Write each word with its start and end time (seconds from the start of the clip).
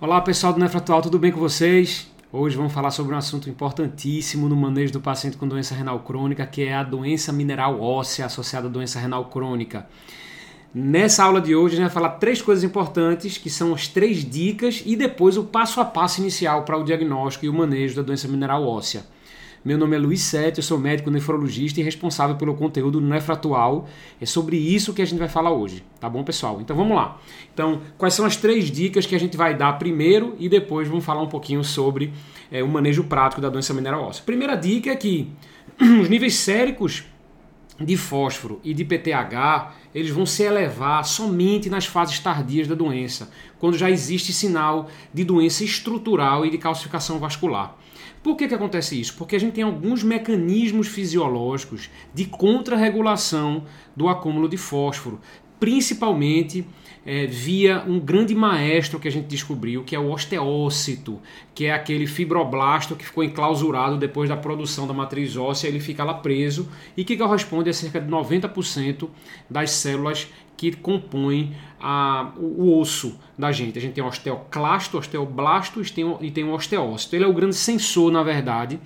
Olá 0.00 0.20
pessoal 0.20 0.52
do 0.52 0.58
Nefratual, 0.58 1.00
tudo 1.00 1.20
bem 1.20 1.30
com 1.30 1.38
vocês? 1.38 2.10
Hoje 2.32 2.56
vamos 2.56 2.72
falar 2.72 2.90
sobre 2.90 3.14
um 3.14 3.16
assunto 3.16 3.48
importantíssimo 3.48 4.48
no 4.48 4.56
manejo 4.56 4.92
do 4.92 5.00
paciente 5.00 5.36
com 5.36 5.46
doença 5.46 5.72
renal 5.72 6.00
crônica, 6.00 6.44
que 6.44 6.64
é 6.64 6.74
a 6.74 6.82
doença 6.82 7.32
mineral 7.32 7.80
óssea 7.80 8.26
associada 8.26 8.66
à 8.66 8.70
doença 8.70 8.98
renal 8.98 9.26
crônica. 9.26 9.86
Nessa 10.74 11.22
aula 11.22 11.40
de 11.40 11.54
hoje 11.54 11.74
a 11.74 11.76
gente 11.76 11.86
vai 11.86 11.94
falar 11.94 12.18
três 12.18 12.42
coisas 12.42 12.64
importantes, 12.64 13.38
que 13.38 13.48
são 13.48 13.72
as 13.72 13.86
três 13.86 14.28
dicas 14.28 14.82
e 14.84 14.96
depois 14.96 15.36
o 15.36 15.44
passo 15.44 15.80
a 15.80 15.84
passo 15.84 16.20
inicial 16.20 16.64
para 16.64 16.76
o 16.76 16.82
diagnóstico 16.82 17.46
e 17.46 17.48
o 17.48 17.54
manejo 17.54 17.94
da 17.94 18.02
doença 18.02 18.26
mineral 18.26 18.66
óssea. 18.66 19.06
Meu 19.64 19.78
nome 19.78 19.96
é 19.96 19.98
Luiz 19.98 20.20
Sete, 20.20 20.58
eu 20.58 20.62
sou 20.62 20.78
médico 20.78 21.10
nefrologista 21.10 21.80
e 21.80 21.82
responsável 21.82 22.36
pelo 22.36 22.54
conteúdo 22.54 23.00
do 23.00 23.06
Nefratual. 23.06 23.88
É 24.20 24.26
sobre 24.26 24.58
isso 24.58 24.92
que 24.92 25.00
a 25.00 25.06
gente 25.06 25.18
vai 25.18 25.28
falar 25.28 25.52
hoje, 25.52 25.82
tá 25.98 26.06
bom, 26.06 26.22
pessoal? 26.22 26.60
Então 26.60 26.76
vamos 26.76 26.94
lá. 26.94 27.18
Então, 27.54 27.80
quais 27.96 28.12
são 28.12 28.26
as 28.26 28.36
três 28.36 28.70
dicas 28.70 29.06
que 29.06 29.14
a 29.14 29.18
gente 29.18 29.38
vai 29.38 29.56
dar 29.56 29.72
primeiro 29.78 30.36
e 30.38 30.50
depois 30.50 30.86
vamos 30.86 31.02
falar 31.02 31.22
um 31.22 31.28
pouquinho 31.28 31.64
sobre 31.64 32.12
é, 32.52 32.62
o 32.62 32.68
manejo 32.68 33.04
prático 33.04 33.40
da 33.40 33.48
doença 33.48 33.72
mineral 33.72 34.02
óssea. 34.02 34.22
Primeira 34.26 34.54
dica 34.54 34.90
é 34.90 34.96
que 34.96 35.32
os 35.80 36.10
níveis 36.10 36.34
séricos 36.34 37.04
de 37.80 37.96
fósforo 37.96 38.60
e 38.62 38.74
de 38.74 38.84
PTH, 38.84 39.72
eles 39.94 40.10
vão 40.10 40.26
se 40.26 40.42
elevar 40.42 41.02
somente 41.06 41.70
nas 41.70 41.86
fases 41.86 42.18
tardias 42.18 42.68
da 42.68 42.74
doença, 42.74 43.30
quando 43.58 43.78
já 43.78 43.90
existe 43.90 44.30
sinal 44.30 44.90
de 45.12 45.24
doença 45.24 45.64
estrutural 45.64 46.44
e 46.44 46.50
de 46.50 46.58
calcificação 46.58 47.18
vascular. 47.18 47.78
Por 48.24 48.36
que, 48.36 48.48
que 48.48 48.54
acontece 48.54 48.98
isso? 48.98 49.14
Porque 49.18 49.36
a 49.36 49.38
gente 49.38 49.52
tem 49.52 49.62
alguns 49.62 50.02
mecanismos 50.02 50.88
fisiológicos 50.88 51.90
de 52.14 52.24
contrarregulação 52.24 53.64
do 53.94 54.08
acúmulo 54.08 54.48
de 54.48 54.56
fósforo, 54.56 55.20
principalmente 55.60 56.66
é, 57.04 57.26
via 57.26 57.84
um 57.86 58.00
grande 58.00 58.34
maestro 58.34 58.98
que 58.98 59.06
a 59.06 59.10
gente 59.10 59.26
descobriu, 59.26 59.84
que 59.84 59.94
é 59.94 59.98
o 59.98 60.10
osteócito, 60.10 61.20
que 61.54 61.66
é 61.66 61.72
aquele 61.72 62.06
fibroblasto 62.06 62.96
que 62.96 63.04
ficou 63.04 63.22
enclausurado 63.22 63.98
depois 63.98 64.30
da 64.30 64.36
produção 64.38 64.86
da 64.86 64.94
matriz 64.94 65.36
óssea, 65.36 65.68
ele 65.68 65.78
fica 65.78 66.02
lá 66.02 66.14
preso 66.14 66.66
e 66.96 67.04
que 67.04 67.18
corresponde 67.18 67.68
a 67.68 67.74
cerca 67.74 68.00
de 68.00 68.10
90% 68.10 69.06
das 69.50 69.70
células 69.70 70.28
que 70.70 70.78
compõem 70.78 71.54
a, 71.80 72.32
o, 72.36 72.62
o, 72.62 72.80
osso 72.80 73.18
da 73.38 73.52
gente. 73.52 73.78
A 73.78 73.82
gente 73.82 73.94
tem 73.94 74.04
osteoclasto, 74.04 74.98
osteoblasto 74.98 75.80
e 75.80 75.90
tem, 75.90 76.16
e 76.20 76.30
tem 76.30 76.44
o 76.44 76.52
osteócito. 76.52 77.14
Ele 77.14 77.24
é 77.24 77.28
o 77.28 77.32
grande 77.32 77.56
sensor, 77.56 78.10
na 78.10 78.22
verdade, 78.22 78.80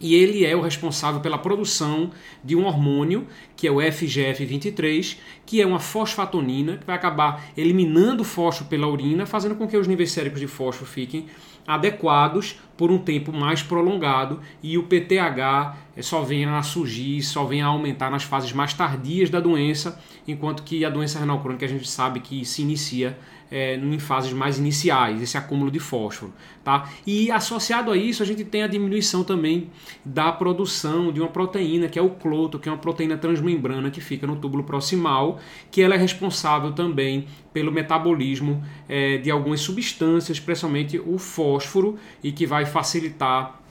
e 0.00 0.14
ele 0.14 0.44
é 0.44 0.54
o 0.54 0.60
responsável 0.60 1.20
pela 1.20 1.38
produção 1.38 2.10
de 2.42 2.56
um 2.56 2.66
hormônio, 2.66 3.26
que 3.56 3.66
é 3.66 3.70
o 3.70 3.76
FGF23, 3.76 5.16
que 5.46 5.62
é 5.62 5.66
uma 5.66 5.78
fosfatonina, 5.78 6.76
que 6.76 6.86
vai 6.86 6.96
acabar 6.96 7.44
eliminando 7.56 8.24
fósforo 8.24 8.68
pela 8.68 8.86
urina, 8.86 9.24
fazendo 9.24 9.54
com 9.54 9.66
que 9.66 9.76
os 9.76 9.86
níveis 9.86 10.12
séricos 10.12 10.40
de 10.40 10.46
fósforo 10.46 10.90
fiquem 10.90 11.26
adequados 11.66 12.60
por 12.76 12.90
um 12.90 12.98
tempo 12.98 13.32
mais 13.32 13.62
prolongado 13.62 14.40
e 14.62 14.76
o 14.76 14.82
PTH 14.82 15.76
só 16.02 16.22
venha 16.22 16.56
a 16.56 16.62
surgir, 16.62 17.22
só 17.22 17.44
venha 17.44 17.66
a 17.66 17.68
aumentar 17.68 18.10
nas 18.10 18.24
fases 18.24 18.52
mais 18.52 18.74
tardias 18.74 19.30
da 19.30 19.40
doença, 19.40 20.00
enquanto 20.26 20.62
que 20.62 20.84
a 20.84 20.90
doença 20.90 21.18
renal 21.18 21.40
crônica 21.40 21.64
a 21.64 21.68
gente 21.68 21.88
sabe 21.88 22.20
que 22.20 22.44
se 22.44 22.62
inicia 22.62 23.16
é, 23.50 23.76
em 23.76 23.98
fases 24.00 24.32
mais 24.32 24.58
iniciais, 24.58 25.22
esse 25.22 25.36
acúmulo 25.36 25.70
de 25.70 25.78
fósforo. 25.78 26.32
Tá? 26.64 26.90
E 27.06 27.30
associado 27.30 27.90
a 27.92 27.96
isso, 27.96 28.22
a 28.22 28.26
gente 28.26 28.44
tem 28.44 28.62
a 28.62 28.66
diminuição 28.66 29.22
também 29.22 29.70
da 30.04 30.32
produção 30.32 31.12
de 31.12 31.20
uma 31.20 31.28
proteína, 31.28 31.88
que 31.88 31.98
é 31.98 32.02
o 32.02 32.10
cloto, 32.10 32.58
que 32.58 32.68
é 32.68 32.72
uma 32.72 32.78
proteína 32.78 33.16
transmembrana 33.16 33.90
que 33.90 34.00
fica 34.00 34.26
no 34.26 34.36
túbulo 34.36 34.64
proximal, 34.64 35.38
que 35.70 35.80
ela 35.80 35.94
é 35.94 35.98
responsável 35.98 36.72
também 36.72 37.26
pelo 37.52 37.70
metabolismo 37.70 38.60
é, 38.88 39.18
de 39.18 39.30
algumas 39.30 39.60
substâncias, 39.60 40.38
especialmente 40.38 40.98
o 40.98 41.18
fósforo, 41.18 41.96
e 42.22 42.32
que 42.32 42.46
vai 42.46 42.66
facilitar 42.66 43.62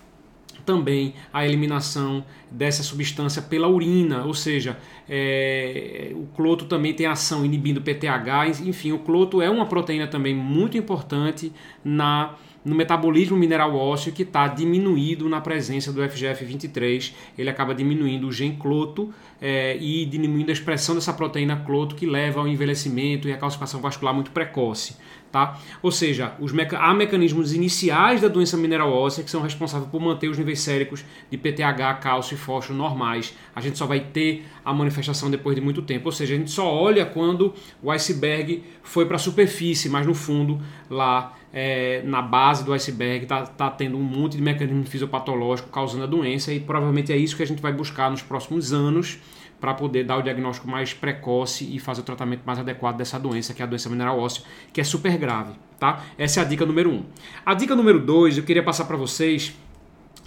também 0.66 1.14
a 1.32 1.46
eliminação 1.46 2.24
dessa 2.50 2.84
substância 2.84 3.42
pela 3.42 3.68
urina, 3.68 4.24
ou 4.26 4.34
seja, 4.34 4.78
é, 5.10 6.12
o 6.14 6.28
cloto 6.36 6.66
também 6.66 6.94
tem 6.94 7.06
ação 7.06 7.46
inibindo 7.46 7.82
PTH, 7.82 8.62
enfim, 8.66 8.92
o 8.92 9.00
cloto 9.00 9.42
é 9.42 9.50
uma 9.50 9.66
proteína 9.66 10.08
também 10.08 10.36
muito 10.36 10.78
importante 10.78 11.52
na 11.84 12.36
no 12.64 12.76
metabolismo 12.76 13.36
mineral 13.36 13.76
ósseo 13.76 14.14
que 14.14 14.24
está 14.24 14.48
diminuído 14.48 15.28
na 15.28 15.42
presença 15.42 15.92
do 15.92 16.02
FGF23. 16.02 17.14
Ele 17.38 17.50
acaba 17.50 17.76
diminuindo 17.76 18.28
o 18.28 18.32
gen 18.32 18.56
cloto 18.56 19.14
é, 19.42 19.78
e 19.78 20.06
diminuindo 20.06 20.50
a 20.50 20.54
expressão 20.54 20.96
dessa 20.96 21.14
proteína 21.14 21.58
cloto 21.58 21.96
que 21.96 22.06
leva 22.06 22.40
ao 22.40 22.48
envelhecimento 22.48 23.28
e 23.28 23.34
à 23.34 23.38
calcificação 23.38 23.82
vascular 23.82 24.14
muito 24.14 24.32
precoce. 24.32 24.96
Tá? 25.34 25.60
Ou 25.82 25.92
seja, 25.92 26.36
os 26.40 26.52
meca 26.52 26.78
há 26.78 26.94
mecanismos 26.94 27.56
iniciais 27.56 28.22
da 28.22 28.28
doença 28.28 28.56
mineral 28.56 28.94
óssea 28.94 29.24
que 29.24 29.32
são 29.32 29.42
responsáveis 29.42 29.90
por 29.90 30.00
manter 30.00 30.28
os 30.28 30.38
níveis 30.38 30.60
séricos 30.60 31.04
de 31.28 31.40
PTH, 31.40 32.00
cálcio 32.00 32.36
e 32.36 32.38
fósforo 32.38 32.78
normais. 32.78 33.36
A 33.56 33.60
gente 33.60 33.76
só 33.76 33.88
vai 33.88 34.00
ter 34.00 34.46
a 34.64 34.72
manifestação 34.72 35.32
depois 35.32 35.56
de 35.56 35.62
muito 35.62 35.82
tempo. 35.82 36.06
Ou 36.06 36.12
seja, 36.12 36.36
a 36.36 36.38
gente 36.38 36.52
só 36.52 36.72
olha 36.72 37.04
quando 37.04 37.52
o 37.82 37.90
iceberg 37.90 38.64
foi 38.84 39.08
para 39.08 39.16
a 39.16 39.20
superfície, 39.20 39.90
mas 39.90 40.06
no 40.06 40.14
fundo, 40.14 40.62
lá 40.88 41.36
é, 41.52 42.04
na 42.06 42.22
base 42.22 42.64
do 42.64 42.72
iceberg, 42.72 43.24
está 43.24 43.44
tá 43.44 43.72
tendo 43.72 43.98
um 43.98 44.04
monte 44.04 44.38
de 44.38 44.44
mecanismo 44.44 44.86
fisiopatológico 44.86 45.68
causando 45.70 46.04
a 46.04 46.08
doença 46.08 46.54
e 46.54 46.60
provavelmente 46.60 47.12
é 47.12 47.18
isso 47.18 47.36
que 47.36 47.42
a 47.42 47.48
gente 47.48 47.60
vai 47.60 47.74
buscar 47.74 48.12
nos 48.12 48.22
próximos 48.22 48.72
anos 48.72 49.18
para 49.64 49.74
poder 49.74 50.04
dar 50.04 50.18
o 50.18 50.22
diagnóstico 50.22 50.68
mais 50.68 50.94
precoce 50.94 51.74
e 51.74 51.80
fazer 51.80 52.02
o 52.02 52.04
tratamento 52.04 52.42
mais 52.46 52.60
adequado 52.60 52.98
dessa 52.98 53.18
doença, 53.18 53.54
que 53.54 53.62
é 53.62 53.64
a 53.64 53.66
doença 53.66 53.90
mineral 53.90 54.20
óssea, 54.20 54.44
que 54.74 54.82
é 54.82 54.84
super 54.84 55.18
grave, 55.18 55.54
tá? 55.80 56.04
Essa 56.18 56.42
é 56.42 56.44
a 56.44 56.46
dica 56.46 56.66
número 56.66 56.92
um. 56.92 57.06
A 57.46 57.54
dica 57.54 57.74
número 57.74 57.98
dois, 57.98 58.38
eu 58.38 58.44
queria 58.44 58.62
passar 58.62 58.84
para 58.84 58.98
vocês, 58.98 59.58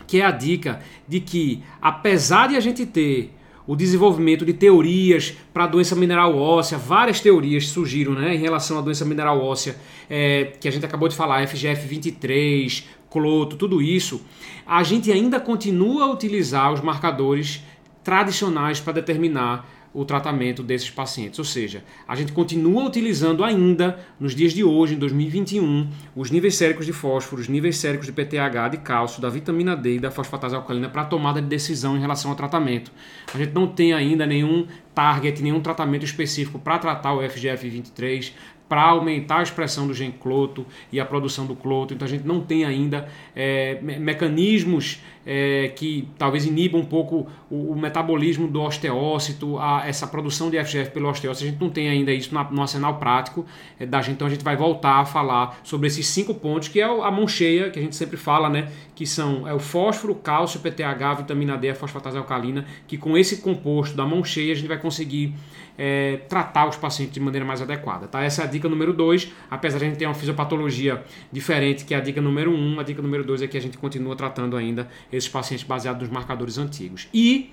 que 0.07 0.23
é 0.23 0.25
a 0.25 0.31
dica 0.31 0.81
de 1.07 1.21
que, 1.21 1.63
apesar 1.83 2.49
de 2.49 2.57
a 2.57 2.61
gente 2.61 2.87
ter 2.87 3.35
o 3.67 3.77
desenvolvimento 3.77 4.43
de 4.43 4.55
teorias 4.55 5.37
para 5.53 5.65
a 5.65 5.67
doença 5.67 5.95
mineral 5.95 6.35
óssea, 6.35 6.79
várias 6.79 7.21
teorias 7.21 7.69
surgiram 7.69 8.15
né, 8.15 8.35
em 8.35 8.39
relação 8.39 8.79
à 8.79 8.81
doença 8.81 9.05
mineral 9.05 9.39
óssea, 9.45 9.77
é, 10.09 10.53
que 10.59 10.67
a 10.67 10.71
gente 10.71 10.87
acabou 10.87 11.11
de 11.11 11.15
falar, 11.15 11.47
FGF23, 11.47 12.85
cloto, 13.11 13.57
tudo 13.57 13.83
isso, 13.83 14.23
a 14.67 14.83
gente 14.83 15.13
ainda 15.13 15.39
continua 15.39 16.05
a 16.05 16.11
utilizar 16.11 16.73
os 16.73 16.81
marcadores 16.81 17.63
tradicionais 18.07 18.79
para 18.79 18.93
determinar 18.93 19.69
o 19.93 20.05
tratamento 20.05 20.63
desses 20.63 20.91
pacientes. 20.91 21.41
Ou 21.41 21.45
seja, 21.45 21.83
a 22.07 22.15
gente 22.15 22.31
continua 22.31 22.85
utilizando 22.85 23.43
ainda, 23.43 23.99
nos 24.21 24.33
dias 24.33 24.53
de 24.53 24.63
hoje, 24.63 24.95
em 24.95 24.99
2021, 24.99 25.91
os 26.15 26.31
níveis 26.31 26.55
séricos 26.55 26.87
de 26.87 26.93
fósforo, 26.93 27.43
os 27.43 27.49
níveis 27.49 27.79
séricos 27.79 28.07
de 28.07 28.13
PTH, 28.13 28.69
de 28.71 28.77
cálcio, 28.77 29.21
da 29.21 29.29
vitamina 29.29 29.75
D 29.75 29.97
e 29.97 29.99
da 29.99 30.13
fosfatase 30.13 30.55
alcalina 30.55 30.89
para 30.89 31.05
tomada 31.05 31.43
de 31.43 31.49
decisão 31.49 31.97
em 31.97 32.01
relação 32.01 32.31
ao 32.31 32.37
tratamento. 32.37 32.93
A 33.35 33.39
gente 33.39 33.53
não 33.53 33.67
tem 33.67 33.93
ainda 33.93 34.25
nenhum 34.25 34.69
target, 34.95 35.43
nenhum 35.43 35.61
tratamento 35.61 36.05
específico 36.05 36.61
para 36.61 36.79
tratar 36.79 37.13
o 37.13 37.21
FGF23, 37.21 38.33
para 38.69 38.83
aumentar 38.83 39.39
a 39.39 39.43
expressão 39.43 39.87
do 39.87 39.95
gen 39.95 40.11
cloto 40.11 40.67
e 40.93 40.99
a 40.99 41.05
produção 41.05 41.47
do 41.47 41.55
cloto. 41.55 41.95
Então 41.95 42.07
a 42.07 42.11
gente 42.11 42.27
não 42.27 42.41
tem 42.41 42.65
ainda 42.65 43.09
é, 43.35 43.79
mecanismos 43.81 45.01
é, 45.27 45.73
que 45.75 46.09
talvez 46.17 46.47
inibam 46.47 46.81
um 46.81 46.85
pouco 46.85 47.27
o, 47.51 47.73
o, 47.73 47.77
metabolismo 47.77 48.47
do 48.47 48.63
osteócito, 48.63 49.59
a, 49.59 49.83
essa 49.87 50.07
produção 50.07 50.49
de 50.49 50.65
FGF 50.65 50.93
pelo 50.93 51.09
osteócito. 51.09 51.47
A 51.47 51.51
gente 51.51 51.61
não 51.61 51.69
tem 51.69 51.89
ainda 51.89 52.13
isso 52.13 52.33
na, 52.33 52.45
no 52.45 52.63
arsenal 52.63 52.99
prático 52.99 53.45
é, 53.79 53.85
da 53.85 54.01
gente. 54.01 54.15
Então 54.15 54.29
a 54.29 54.31
gente 54.31 54.45
vai 54.45 54.57
voltar 54.57 55.01
a 55.01 55.05
falar 55.05 55.59
sobre 55.65 55.89
esses 55.89 56.07
cinco 56.07 56.33
pontos, 56.33 56.69
que 56.69 56.81
é 56.81 56.85
a 56.85 57.11
mão 57.11 57.27
cheia, 57.27 57.71
que 57.71 57.79
a 57.79 57.83
gente 57.83 57.97
sempre 57.97 58.17
fala, 58.17 58.49
né? 58.49 58.69
Que 58.95 59.05
são 59.05 59.47
é 59.49 59.53
o 59.53 59.59
fósforo, 59.59 60.15
cálcio, 60.15 60.61
PTH, 60.61 61.15
vitamina 61.19 61.57
D, 61.57 61.71
a 61.71 61.75
fosfatase 61.75 62.17
alcalina, 62.17 62.65
que 62.87 62.97
com 62.97 63.19
esse 63.19 63.39
composto 63.39 63.97
da 63.97 64.07
mão 64.07 64.23
cheia 64.23 64.53
a 64.53 64.57
gente 64.57 64.69
vai 64.69 64.79
conseguir 64.79 65.35
é, 65.77 66.21
tratar 66.29 66.69
os 66.69 66.77
pacientes 66.77 67.15
de 67.15 67.21
maneira 67.21 67.45
mais 67.45 67.61
adequada. 67.61 68.07
Tá? 68.07 68.23
Essa 68.23 68.43
é 68.43 68.45
a 68.45 68.49
dica 68.57 68.69
número 68.69 68.93
2, 68.93 69.33
apesar 69.51 69.79
de 69.79 69.85
a 69.85 69.89
gente 69.89 69.99
ter 69.99 70.07
uma 70.07 70.15
fisiopatologia 70.15 71.05
diferente 71.31 71.85
que 71.85 71.95
é 71.95 71.97
a 71.97 72.01
dica 72.01 72.21
número 72.21 72.51
1, 72.51 72.55
um, 72.55 72.81
a 72.81 72.83
dica 72.83 73.01
número 73.01 73.25
2 73.25 73.43
é 73.43 73.47
que 73.47 73.57
a 73.57 73.61
gente 73.61 73.79
continua 73.79 74.17
tratando 74.17 74.57
ainda 74.57 74.89
esses 75.13 75.29
pacientes 75.29 75.65
baseados 75.65 76.03
nos 76.03 76.11
marcadores 76.11 76.59
antigos. 76.59 77.09
E 77.13 77.53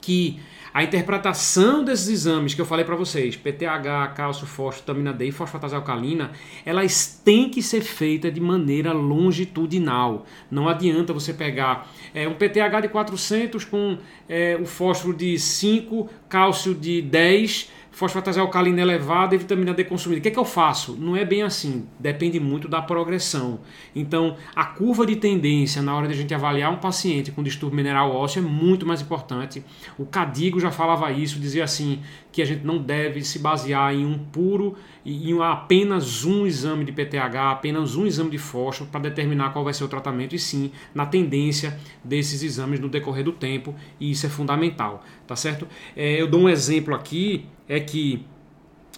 que 0.00 0.38
a 0.76 0.84
interpretação 0.84 1.82
desses 1.82 2.08
exames 2.08 2.52
que 2.52 2.60
eu 2.60 2.66
falei 2.66 2.84
para 2.84 2.94
vocês, 2.94 3.34
PTH, 3.34 4.12
cálcio, 4.14 4.46
fósforo, 4.46 4.82
vitamina 4.82 5.10
D 5.10 5.28
e 5.28 5.32
fosfatase 5.32 5.74
alcalina, 5.74 6.32
elas 6.66 7.20
têm 7.24 7.48
que 7.48 7.62
ser 7.62 7.80
feitas 7.80 8.30
de 8.30 8.38
maneira 8.38 8.92
longitudinal. 8.92 10.26
Não 10.50 10.68
adianta 10.68 11.14
você 11.14 11.32
pegar 11.32 11.90
é, 12.12 12.28
um 12.28 12.34
PTH 12.34 12.82
de 12.82 12.88
400 12.88 13.64
com 13.64 13.96
é, 14.28 14.58
o 14.60 14.66
fósforo 14.66 15.16
de 15.16 15.38
5, 15.38 16.10
cálcio 16.28 16.74
de 16.74 17.00
10 17.00 17.70
fosfatase 17.96 18.38
alcalina 18.38 18.82
elevada 18.82 19.34
e 19.34 19.38
vitamina 19.38 19.72
D 19.72 19.82
consumida. 19.82 20.18
O 20.18 20.22
que, 20.22 20.28
é 20.28 20.30
que 20.30 20.38
eu 20.38 20.44
faço? 20.44 20.94
Não 21.00 21.16
é 21.16 21.24
bem 21.24 21.42
assim, 21.42 21.86
depende 21.98 22.38
muito 22.38 22.68
da 22.68 22.82
progressão. 22.82 23.60
Então, 23.94 24.36
a 24.54 24.66
curva 24.66 25.06
de 25.06 25.16
tendência 25.16 25.80
na 25.80 25.96
hora 25.96 26.06
de 26.06 26.12
a 26.12 26.16
gente 26.16 26.34
avaliar 26.34 26.70
um 26.70 26.76
paciente 26.76 27.32
com 27.32 27.42
distúrbio 27.42 27.74
mineral 27.74 28.14
ósseo 28.14 28.40
é 28.40 28.42
muito 28.42 28.84
mais 28.84 29.00
importante. 29.00 29.64
O 29.98 30.04
Cadigo 30.04 30.60
já 30.60 30.70
falava 30.70 31.10
isso, 31.10 31.40
dizia 31.40 31.64
assim 31.64 32.02
que 32.36 32.42
a 32.42 32.44
gente 32.44 32.66
não 32.66 32.76
deve 32.76 33.22
se 33.22 33.38
basear 33.38 33.94
em 33.94 34.04
um 34.04 34.18
puro 34.18 34.76
em 35.06 35.40
apenas 35.40 36.22
um 36.22 36.46
exame 36.46 36.84
de 36.84 36.92
PTH, 36.92 37.50
apenas 37.50 37.96
um 37.96 38.04
exame 38.04 38.28
de 38.28 38.36
fósforo 38.36 38.90
para 38.90 39.00
determinar 39.00 39.54
qual 39.54 39.64
vai 39.64 39.72
ser 39.72 39.84
o 39.84 39.88
tratamento 39.88 40.34
e 40.34 40.38
sim 40.38 40.70
na 40.94 41.06
tendência 41.06 41.80
desses 42.04 42.42
exames 42.42 42.78
no 42.78 42.90
decorrer 42.90 43.24
do 43.24 43.32
tempo 43.32 43.74
e 43.98 44.10
isso 44.10 44.26
é 44.26 44.28
fundamental, 44.28 45.02
tá 45.26 45.34
certo? 45.34 45.66
É, 45.96 46.20
eu 46.20 46.26
dou 46.26 46.42
um 46.42 46.48
exemplo 46.50 46.94
aqui 46.94 47.46
é 47.66 47.80
que 47.80 48.26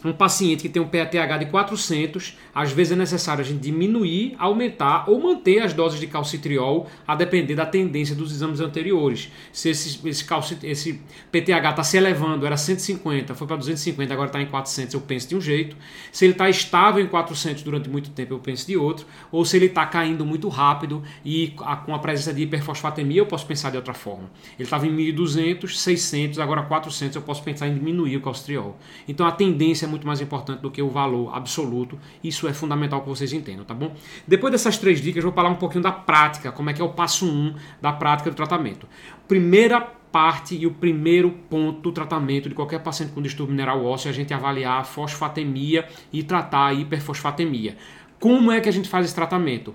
um 0.05 0.12
paciente 0.12 0.62
que 0.62 0.69
tem 0.69 0.81
um 0.81 0.87
PATH 0.87 1.39
de 1.39 1.47
400, 1.47 2.37
às 2.55 2.71
vezes 2.71 2.93
é 2.93 2.97
necessário 2.97 3.43
a 3.43 3.45
gente 3.45 3.61
diminuir, 3.61 4.37
aumentar 4.39 5.09
ou 5.11 5.21
manter 5.21 5.61
as 5.61 5.73
doses 5.73 5.99
de 5.99 6.06
calcitriol 6.06 6.89
a 7.06 7.17
depender 7.17 7.56
da 7.56 7.67
tendência 7.67 8.15
dos 8.15 8.33
exames 8.33 8.61
anteriores. 8.61 9.31
Se 9.53 9.71
esse, 9.71 10.06
esse, 10.09 10.25
calcit, 10.25 10.65
esse 10.65 11.00
PTH 11.33 11.71
está 11.71 11.83
se 11.83 11.97
elevando, 11.97 12.47
era 12.47 12.56
150, 12.56 13.35
foi 13.35 13.47
para 13.47 13.56
250, 13.56 14.12
agora 14.12 14.29
está 14.29 14.41
em 14.41 14.47
400, 14.47 14.95
eu 14.95 15.00
penso 15.00 15.29
de 15.29 15.37
um 15.37 15.41
jeito. 15.41 15.77
Se 16.12 16.25
ele 16.25 16.33
está 16.33 16.49
estável 16.49 17.03
em 17.03 17.09
400 17.09 17.62
durante 17.62 17.89
muito 17.89 18.11
tempo, 18.11 18.35
eu 18.35 18.39
penso 18.39 18.67
de 18.67 18.77
outro. 18.77 19.05
Ou 19.33 19.45
se 19.45 19.56
ele 19.56 19.67
está 19.67 19.85
caindo 19.85 20.25
muito 20.25 20.49
rápido 20.49 21.03
e 21.25 21.55
a, 21.61 21.77
com 21.77 21.95
a 21.95 21.99
presença 21.99 22.33
de 22.33 22.43
hiperfosfatemia, 22.43 23.21
eu 23.21 23.27
posso 23.27 23.47
pensar 23.47 23.71
de 23.71 23.77
outra 23.77 23.95
forma. 23.95 24.31
Ele 24.56 24.65
estava 24.65 24.87
em 24.87 24.93
1200, 24.93 25.81
600, 25.81 26.39
agora 26.39 26.62
400, 26.62 27.17
eu 27.17 27.23
posso 27.23 27.43
pensar 27.43 27.67
em 27.67 27.75
diminuir 27.75 28.17
o 28.17 28.21
calcitriol. 28.21 28.77
Então 29.09 29.27
a 29.27 29.33
tendência 29.33 29.88
é 29.88 29.90
muito 29.90 30.06
mais 30.06 30.20
importante 30.20 30.61
do 30.61 30.70
que 30.70 30.81
o 30.81 30.88
valor 30.88 31.35
absoluto. 31.35 31.99
Isso 32.23 32.46
é 32.46 32.52
fundamental 32.52 33.00
que 33.00 33.08
vocês 33.08 33.32
entendam, 33.32 33.64
tá 33.64 33.75
bom? 33.75 33.94
Depois 34.26 34.52
dessas 34.52 34.76
três 34.76 35.00
dicas, 35.00 35.25
eu 35.25 35.31
vou 35.31 35.32
falar 35.32 35.49
um 35.49 35.56
pouquinho 35.56 35.82
da 35.82 35.90
prática, 35.90 36.52
como 36.52 36.70
é 36.70 36.73
que 36.73 36.81
é 36.81 36.85
o 36.85 36.90
passo 36.90 37.26
1 37.26 37.29
um 37.29 37.55
da 37.81 37.93
prática 37.93 38.31
do 38.31 38.37
tratamento. 38.37 38.87
Primeira 39.26 39.81
parte 39.81 40.55
e 40.55 40.67
o 40.67 40.70
primeiro 40.70 41.31
ponto 41.31 41.81
do 41.81 41.93
tratamento 41.93 42.49
de 42.49 42.55
qualquer 42.55 42.81
paciente 42.81 43.12
com 43.12 43.20
distúrbio 43.20 43.55
mineral 43.55 43.85
ósseo 43.85 44.08
é 44.08 44.11
a 44.11 44.14
gente 44.14 44.32
avaliar 44.32 44.81
a 44.81 44.85
fosfatemia 44.85 45.87
e 46.12 46.23
tratar 46.23 46.67
a 46.67 46.75
hiperfosfatemia. 46.75 47.76
Como 48.19 48.50
é 48.50 48.61
que 48.61 48.69
a 48.69 48.73
gente 48.73 48.88
faz 48.88 49.06
esse 49.06 49.14
tratamento? 49.14 49.75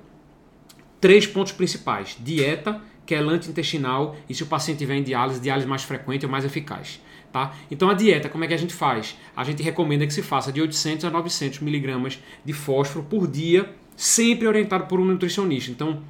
Três 0.99 1.27
pontos 1.27 1.53
principais: 1.53 2.17
dieta, 2.19 2.81
quelante 3.05 3.49
intestinal 3.49 4.15
e 4.27 4.33
se 4.33 4.43
o 4.43 4.47
paciente 4.47 4.79
tiver 4.79 4.95
em 4.95 5.03
diálise, 5.03 5.39
diálise 5.39 5.67
mais 5.67 5.83
frequente 5.83 6.25
ou 6.25 6.31
mais 6.31 6.45
eficaz. 6.45 6.99
Tá? 7.33 7.51
Então 7.71 7.89
a 7.89 7.95
dieta, 7.95 8.29
como 8.29 8.43
é 8.43 8.47
que 8.47 8.53
a 8.53 8.57
gente 8.57 8.75
faz? 8.75 9.17
A 9.35 9.43
gente 9.43 9.63
recomenda 9.63 10.05
que 10.05 10.13
se 10.13 10.21
faça 10.21 10.51
de 10.51 10.61
800 10.61 11.05
a 11.05 11.09
900 11.09 11.61
miligramas 11.61 12.19
de 12.45 12.53
fósforo 12.53 13.03
por 13.03 13.27
dia, 13.27 13.73
sempre 13.97 14.47
orientado 14.47 14.85
por 14.85 14.99
um 14.99 15.05
nutricionista. 15.05 15.71
Então, 15.71 16.03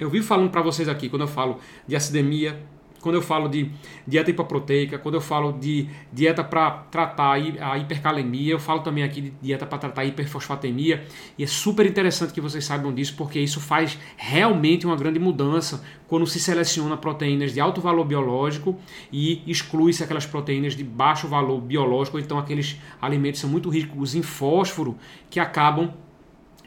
eu 0.00 0.10
vivo 0.10 0.26
falando 0.26 0.50
para 0.50 0.60
vocês 0.62 0.88
aqui, 0.88 1.08
quando 1.08 1.22
eu 1.22 1.28
falo 1.28 1.60
de 1.86 1.94
acidemia, 1.94 2.60
quando 3.06 3.14
eu 3.14 3.22
falo 3.22 3.48
de 3.48 3.70
dieta 4.04 4.32
hipoproteica, 4.32 4.98
quando 4.98 5.14
eu 5.14 5.20
falo 5.20 5.52
de 5.52 5.88
dieta 6.12 6.42
para 6.42 6.72
tratar 6.90 7.34
a 7.34 7.78
hipercalemia, 7.78 8.50
eu 8.50 8.58
falo 8.58 8.80
também 8.80 9.04
aqui 9.04 9.20
de 9.20 9.30
dieta 9.40 9.64
para 9.64 9.78
tratar 9.78 10.02
a 10.02 10.04
hiperfosfatemia. 10.06 11.04
E 11.38 11.44
é 11.44 11.46
super 11.46 11.86
interessante 11.86 12.32
que 12.32 12.40
vocês 12.40 12.64
saibam 12.64 12.92
disso, 12.92 13.14
porque 13.16 13.38
isso 13.38 13.60
faz 13.60 13.96
realmente 14.16 14.84
uma 14.84 14.96
grande 14.96 15.20
mudança 15.20 15.84
quando 16.08 16.26
se 16.26 16.40
seleciona 16.40 16.96
proteínas 16.96 17.54
de 17.54 17.60
alto 17.60 17.80
valor 17.80 18.04
biológico 18.04 18.76
e 19.12 19.40
exclui-se 19.46 20.02
aquelas 20.02 20.26
proteínas 20.26 20.74
de 20.74 20.82
baixo 20.82 21.28
valor 21.28 21.60
biológico, 21.60 22.18
então 22.18 22.40
aqueles 22.40 22.76
alimentos 23.00 23.40
são 23.40 23.48
muito 23.48 23.68
ricos 23.68 24.16
em 24.16 24.22
fósforo 24.22 24.96
que 25.30 25.38
acabam 25.38 25.92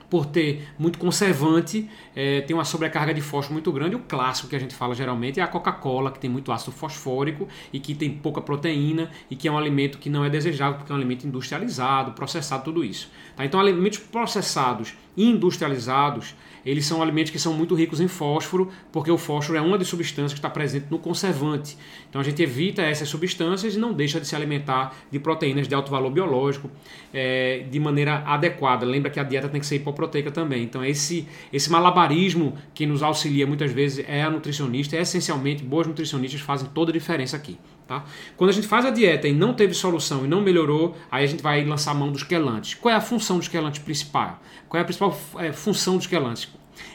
por 0.10 0.26
ter 0.26 0.68
muito 0.78 0.98
conservante, 0.98 1.90
é, 2.16 2.42
tem 2.42 2.56
uma 2.56 2.66
sobrecarga 2.66 3.14
de 3.14 3.22
fósforo 3.22 3.54
muito 3.54 3.72
grande. 3.72 3.96
O 3.96 4.00
clássico 4.00 4.48
que 4.48 4.56
a 4.56 4.60
gente 4.60 4.74
fala 4.74 4.96
geralmente 4.96 5.40
é 5.40 5.44
a 5.44 5.48
Coca-Cola, 5.48 6.12
que 6.12 6.20
tem 6.20 6.30
muito 6.30 6.52
ácido 6.52 6.72
fosfórico 6.72 7.48
e 7.72 7.80
que 7.80 7.94
tem 7.94 8.10
pouca 8.10 8.42
proteína 8.42 9.12
e 9.30 9.36
que 9.36 9.48
é 9.48 9.52
um 9.52 9.58
alimento 9.58 9.98
que 9.98 10.10
não 10.10 10.26
é 10.26 10.30
desejável 10.30 10.78
porque 10.78 10.92
é 10.92 10.96
um 10.96 10.98
alimento 10.98 11.28
industrializado, 11.28 12.14
processado, 12.14 12.64
tudo 12.64 12.84
isso. 12.84 13.10
Tá? 13.36 13.46
Então, 13.46 13.60
alimentos 13.60 14.00
processados 14.00 14.96
e 15.16 15.30
industrializados 15.30 16.36
eles 16.66 16.86
são 16.86 17.02
alimentos 17.02 17.32
que 17.32 17.40
são 17.40 17.54
muito 17.54 17.76
ricos 17.76 18.00
em 18.00 18.08
fósforo, 18.08 18.70
porque 18.92 19.12
o 19.12 19.18
fósforo 19.18 19.58
é 19.58 19.62
uma 19.62 19.78
das 19.78 19.88
substâncias 19.88 20.34
que 20.34 20.40
está 20.40 20.50
presente 20.50 20.88
no 20.90 21.00
conservante. 21.00 21.78
Então 22.10 22.22
a 22.22 22.24
gente 22.24 22.42
evita 22.42 22.82
essas 22.82 23.08
substâncias 23.10 23.76
e 23.76 23.80
não 23.80 23.94
deixa 23.94 24.20
de 24.20 24.28
se 24.28 24.36
alimentar 24.36 24.96
de 25.12 25.20
proteínas 25.20 25.68
de 25.68 25.76
alto 25.76 25.92
valor 25.92 26.12
biológico 26.12 26.70
é, 27.14 27.66
de 27.70 27.80
maneira 27.80 28.24
adequada. 28.26 28.86
Lembra 28.86 29.10
que 29.10 29.20
a 29.20 29.24
dieta 29.24 29.50
tem 29.50 29.60
que 29.60 29.68
ser 29.68 29.78
hipoproteica 29.78 30.32
também. 30.32 30.64
Então 30.64 30.84
esse, 30.84 31.28
esse 31.52 31.72
malabarismo 31.72 32.56
que 32.74 32.86
nos 32.86 33.04
auxilia 33.04 33.46
muitas 33.46 33.72
vezes 33.72 34.06
é 34.08 34.24
a 34.24 34.30
nutricionista, 34.30 34.96
é 34.96 35.02
essencialmente 35.02 35.64
boas 35.64 35.88
nutricionistas 35.88 36.42
fazem 36.42 36.70
toda 36.74 36.92
a 36.92 36.94
diferença 36.94 37.36
aqui. 37.36 37.58
Tá? 37.90 38.04
Quando 38.38 38.52
a 38.52 38.54
gente 38.54 38.68
faz 38.68 38.86
a 38.86 38.92
dieta 38.92 39.28
e 39.28 39.34
não 39.34 39.52
teve 39.52 39.74
solução 39.74 40.24
e 40.24 40.28
não 40.28 40.42
melhorou, 40.42 40.96
aí 41.10 41.24
a 41.24 41.28
gente 41.28 41.42
vai 41.42 41.66
lançar 41.66 41.96
mão 41.96 42.12
dos 42.12 42.22
quelantes. 42.22 42.76
Qual 42.76 42.94
é 42.94 42.96
a 42.96 43.02
função 43.02 43.40
dos 43.40 43.48
quelantes 43.48 43.82
principal? 43.82 44.40
Qual 44.68 44.78
é 44.78 44.84
a 44.84 44.86
principal 44.86 45.20
é, 45.40 45.52
função 45.52 45.98
dos 45.98 46.06
quelantes? 46.06 46.48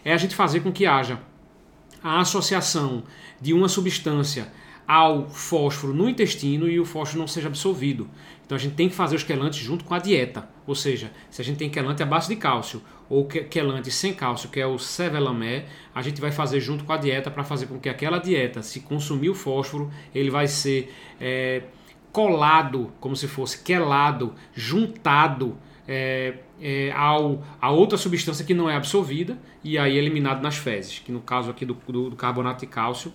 É 0.04 0.12
a 0.12 0.16
gente 0.16 0.36
fazer 0.36 0.60
com 0.60 0.70
que 0.70 0.86
haja 0.86 1.18
a 2.00 2.20
associação 2.20 3.02
de 3.40 3.52
uma 3.52 3.68
substância 3.68 4.52
ao 4.86 5.28
fósforo 5.28 5.94
no 5.94 6.08
intestino 6.08 6.68
e 6.68 6.78
o 6.78 6.84
fósforo 6.84 7.20
não 7.20 7.26
seja 7.26 7.48
absorvido. 7.48 8.08
Então 8.44 8.56
a 8.56 8.58
gente 8.58 8.74
tem 8.74 8.88
que 8.88 8.94
fazer 8.94 9.16
os 9.16 9.22
quelantes 9.22 9.58
junto 9.60 9.84
com 9.84 9.94
a 9.94 9.98
dieta. 9.98 10.48
Ou 10.66 10.74
seja, 10.74 11.10
se 11.30 11.40
a 11.40 11.44
gente 11.44 11.56
tem 11.56 11.70
quelante 11.70 12.02
à 12.02 12.06
base 12.06 12.28
de 12.28 12.36
cálcio 12.36 12.82
ou 13.08 13.26
quelante 13.26 13.90
sem 13.90 14.12
cálcio, 14.12 14.48
que 14.48 14.60
é 14.60 14.66
o 14.66 14.78
cevelamé, 14.78 15.66
a 15.94 16.02
gente 16.02 16.20
vai 16.20 16.30
fazer 16.30 16.60
junto 16.60 16.84
com 16.84 16.92
a 16.92 16.96
dieta 16.96 17.30
para 17.30 17.44
fazer 17.44 17.66
com 17.66 17.78
que 17.78 17.88
aquela 17.88 18.18
dieta, 18.18 18.62
se 18.62 18.80
consumir 18.80 19.30
o 19.30 19.34
fósforo, 19.34 19.90
ele 20.14 20.30
vai 20.30 20.46
ser 20.46 20.94
é, 21.20 21.62
colado, 22.12 22.92
como 23.00 23.16
se 23.16 23.26
fosse 23.26 23.62
quelado, 23.62 24.34
juntado 24.54 25.56
é, 25.86 26.34
é, 26.60 26.92
ao, 26.92 27.42
a 27.60 27.70
outra 27.70 27.98
substância 27.98 28.44
que 28.44 28.54
não 28.54 28.68
é 28.68 28.76
absorvida 28.76 29.38
e 29.62 29.76
aí 29.78 29.96
eliminado 29.96 30.42
nas 30.42 30.56
fezes, 30.56 30.98
que 30.98 31.12
no 31.12 31.20
caso 31.20 31.50
aqui 31.50 31.64
do, 31.64 31.74
do, 31.86 32.10
do 32.10 32.16
carbonato 32.16 32.60
de 32.60 32.66
cálcio 32.66 33.12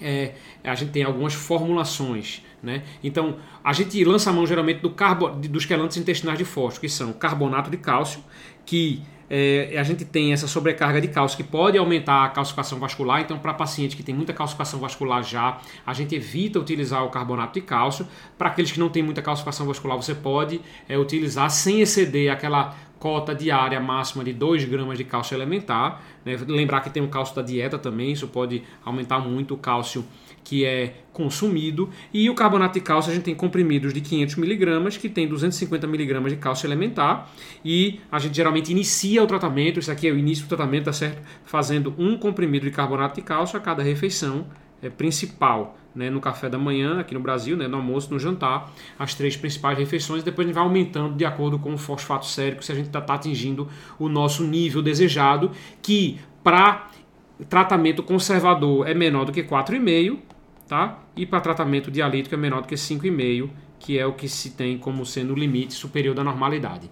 é, 0.00 0.34
a 0.64 0.74
gente 0.74 0.90
tem 0.90 1.02
algumas 1.02 1.34
formulações. 1.34 2.42
Né? 2.62 2.82
Então, 3.02 3.36
a 3.64 3.72
gente 3.72 4.02
lança 4.04 4.30
a 4.30 4.32
mão 4.32 4.46
geralmente 4.46 4.80
do 4.80 4.90
carbo, 4.90 5.30
dos 5.30 5.64
quelantes 5.64 5.96
intestinais 5.96 6.38
de 6.38 6.44
fósforo, 6.44 6.80
que 6.80 6.88
são 6.88 7.12
carbonato 7.12 7.70
de 7.70 7.76
cálcio, 7.76 8.22
que 8.66 9.02
é, 9.30 9.76
a 9.78 9.84
gente 9.84 10.04
tem 10.04 10.32
essa 10.32 10.48
sobrecarga 10.48 11.00
de 11.00 11.06
cálcio 11.06 11.36
que 11.36 11.44
pode 11.44 11.78
aumentar 11.78 12.24
a 12.24 12.28
calcificação 12.30 12.80
vascular. 12.80 13.20
Então, 13.20 13.38
para 13.38 13.54
paciente 13.54 13.96
que 13.96 14.02
tem 14.02 14.12
muita 14.12 14.32
calcificação 14.32 14.80
vascular 14.80 15.22
já, 15.22 15.58
a 15.86 15.92
gente 15.94 16.16
evita 16.16 16.58
utilizar 16.58 17.04
o 17.04 17.10
carbonato 17.10 17.54
de 17.54 17.60
cálcio. 17.64 18.06
Para 18.36 18.48
aqueles 18.48 18.72
que 18.72 18.80
não 18.80 18.88
têm 18.88 19.04
muita 19.04 19.22
calcificação 19.22 19.66
vascular, 19.66 19.96
você 19.96 20.16
pode 20.16 20.60
é, 20.88 20.98
utilizar 20.98 21.48
sem 21.48 21.80
exceder 21.80 22.32
aquela 22.32 22.74
cota 23.00 23.34
diária 23.34 23.80
máxima 23.80 24.22
de 24.22 24.32
2 24.34 24.66
gramas 24.66 24.98
de 24.98 25.04
cálcio 25.04 25.34
elementar. 25.34 26.02
Né? 26.24 26.38
Lembrar 26.46 26.82
que 26.82 26.90
tem 26.90 27.02
o 27.02 27.08
cálcio 27.08 27.34
da 27.34 27.42
dieta 27.42 27.78
também, 27.78 28.12
isso 28.12 28.28
pode 28.28 28.62
aumentar 28.84 29.18
muito 29.18 29.54
o 29.54 29.56
cálcio 29.56 30.04
que 30.44 30.66
é 30.66 30.98
consumido. 31.12 31.88
E 32.12 32.28
o 32.28 32.34
carbonato 32.34 32.74
de 32.74 32.80
cálcio 32.80 33.10
a 33.10 33.14
gente 33.14 33.24
tem 33.24 33.34
comprimidos 33.34 33.94
de 33.94 34.02
500 34.02 34.36
miligramas, 34.36 34.96
que 34.98 35.08
tem 35.08 35.26
250 35.26 35.86
miligramas 35.86 36.30
de 36.30 36.38
cálcio 36.38 36.66
elementar. 36.66 37.30
E 37.64 38.00
a 38.12 38.18
gente 38.18 38.36
geralmente 38.36 38.70
inicia 38.70 39.24
o 39.24 39.26
tratamento, 39.26 39.80
isso 39.80 39.90
aqui 39.90 40.06
é 40.06 40.12
o 40.12 40.18
início 40.18 40.44
do 40.44 40.48
tratamento, 40.48 40.84
tá 40.84 40.92
certo? 40.92 41.22
Fazendo 41.44 41.94
um 41.96 42.18
comprimido 42.18 42.66
de 42.66 42.70
carbonato 42.70 43.14
de 43.14 43.22
cálcio 43.22 43.56
a 43.56 43.60
cada 43.60 43.82
refeição 43.82 44.46
é, 44.82 44.90
principal 44.90 45.79
né, 45.94 46.10
no 46.10 46.20
café 46.20 46.48
da 46.48 46.58
manhã 46.58 47.00
aqui 47.00 47.14
no 47.14 47.20
Brasil, 47.20 47.56
né, 47.56 47.66
no 47.66 47.76
almoço, 47.76 48.12
no 48.12 48.18
jantar, 48.18 48.70
as 48.98 49.14
três 49.14 49.36
principais 49.36 49.78
refeições. 49.78 50.22
Depois 50.22 50.46
a 50.46 50.48
gente 50.48 50.54
vai 50.54 50.64
aumentando 50.64 51.16
de 51.16 51.24
acordo 51.24 51.58
com 51.58 51.74
o 51.74 51.78
fosfato 51.78 52.26
sérico, 52.26 52.64
se 52.64 52.72
a 52.72 52.74
gente 52.74 52.86
está 52.86 53.00
tá 53.00 53.14
atingindo 53.14 53.68
o 53.98 54.08
nosso 54.08 54.44
nível 54.44 54.82
desejado, 54.82 55.50
que 55.82 56.18
para 56.42 56.90
tratamento 57.48 58.02
conservador 58.02 58.88
é 58.88 58.94
menor 58.94 59.24
do 59.24 59.32
que 59.32 59.42
4,5, 59.42 60.18
tá? 60.68 60.98
E 61.16 61.26
para 61.26 61.40
tratamento 61.40 61.90
dialítico 61.90 62.34
é 62.34 62.38
menor 62.38 62.62
do 62.62 62.68
que 62.68 62.74
5,5, 62.74 63.50
que 63.78 63.98
é 63.98 64.06
o 64.06 64.12
que 64.12 64.28
se 64.28 64.50
tem 64.50 64.78
como 64.78 65.04
sendo 65.06 65.32
o 65.32 65.36
limite 65.36 65.72
superior 65.74 66.14
da 66.14 66.22
normalidade. 66.22 66.90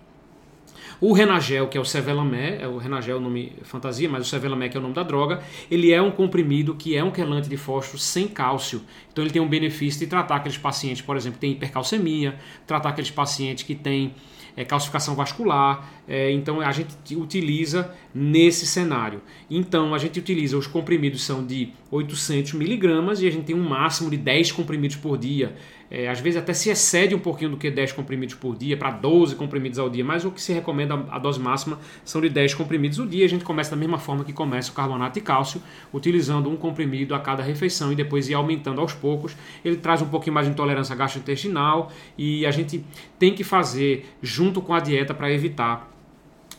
O 1.01 1.13
Renagel, 1.13 1.69
que 1.69 1.79
é 1.79 1.81
o 1.81 1.85
Cevelamé, 1.85 2.59
é 2.61 2.67
o 2.67 2.77
Renagel 2.77 3.17
é 3.17 3.19
o 3.19 3.23
nome 3.23 3.53
fantasia, 3.63 4.09
mas 4.09 4.27
o 4.27 4.29
Cevelamé 4.29 4.69
que 4.69 4.77
é 4.77 4.81
o 4.81 4.83
nome 4.83 4.95
da 4.97 5.05
droga, 5.05 5.41
ele 5.71 5.93
é 5.93 6.03
um 6.03 6.11
comprimido 6.11 6.75
que 6.75 6.97
é 6.97 7.05
um 7.05 7.13
quelante 7.13 7.49
de 7.49 7.57
fósforo 7.57 7.99
sem 7.99 8.27
cálcio. 8.27 8.83
Então 9.13 9.23
ele 9.23 9.33
tem 9.33 9.41
um 9.41 9.49
benefício 9.49 10.01
de 10.01 10.09
tratar 10.09 10.37
aqueles 10.37 10.59
pacientes, 10.59 11.01
por 11.01 11.17
exemplo, 11.17 11.37
que 11.37 11.41
têm 11.43 11.53
hipercalcemia, 11.53 12.35
tratar 12.67 12.89
aqueles 12.89 13.13
pacientes 13.13 13.63
que 13.63 13.77
têm 13.77 14.13
é, 14.57 14.65
calcificação 14.65 15.15
vascular. 15.15 15.89
É, 16.09 16.33
então 16.33 16.63
a 16.63 16.73
gente 16.73 17.15
utiliza 17.15 17.95
nesse 18.15 18.67
cenário. 18.67 19.21
Então 19.51 19.95
a 19.95 19.99
gente 19.99 20.19
utiliza, 20.19 20.57
os 20.57 20.67
comprimidos 20.67 21.23
são 21.23 21.45
de 21.45 21.71
800 21.91 22.55
miligramas 22.55 23.21
e 23.21 23.27
a 23.27 23.31
gente 23.31 23.45
tem 23.45 23.55
um 23.55 23.69
máximo 23.69 24.09
de 24.09 24.17
10 24.17 24.53
comprimidos 24.53 24.97
por 24.97 25.19
dia. 25.19 25.55
é, 25.91 26.09
às 26.09 26.21
vezes 26.21 26.39
até 26.39 26.53
se 26.53 26.69
excede 26.69 27.15
um 27.15 27.19
pouquinho 27.19 27.51
do 27.51 27.57
que 27.57 27.71
10 27.71 27.93
comprimidos 27.93 28.35
por 28.35 28.57
dia, 28.57 28.77
para 28.77 28.91
12 28.91 29.37
comprimidos 29.37 29.79
ao 29.79 29.89
dia, 29.89 30.05
mas 30.05 30.25
o 30.25 30.31
que 30.31 30.41
se 30.41 30.53
recomenda, 30.53 31.07
a 31.11 31.19
dose 31.19 31.41
máxima, 31.41 31.79
são 32.05 32.21
de 32.21 32.29
10 32.29 32.55
comprimidos 32.55 32.99
ao 33.01 33.07
dia. 33.07 33.25
A 33.25 33.29
gente 33.29 33.45
começa 33.45 33.71
da 33.71 33.77
mesma 33.77 33.99
forma 33.99 34.25
que 34.25 34.33
começa 34.33 34.71
o 34.71 34.75
carbonato 34.75 35.15
de 35.15 35.21
cálcio, 35.21 35.63
utilizando 35.93 36.51
um 36.51 36.57
comprimido 36.57 37.15
a 37.15 37.21
cada 37.21 37.43
refeição 37.43 37.93
e 37.93 37.95
depois 37.95 38.29
ir 38.29 38.35
aumentando 38.35 38.81
aos 38.81 38.93
poucos. 38.93 39.37
Ele 39.65 39.77
traz 39.77 40.03
um 40.03 40.09
pouquinho 40.09 40.35
mais 40.35 40.47
de 40.47 40.53
intolerância 40.53 40.95
gastrointestinal 40.95 41.91
e 42.17 42.45
a 42.45 42.51
gente 42.51 42.85
tem 43.19 43.35
que 43.35 43.45
fazer 43.45 44.07
junto 44.23 44.61
com 44.61 44.75
a 44.75 44.81
dieta 44.81 45.15
para 45.15 45.33
evitar 45.33 45.98